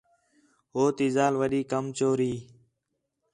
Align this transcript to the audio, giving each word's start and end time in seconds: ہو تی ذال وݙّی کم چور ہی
ہو 0.73 0.83
تی 0.97 1.07
ذال 1.15 1.33
وݙّی 1.41 1.61
کم 1.71 1.85
چور 1.97 2.19
ہی 2.27 2.33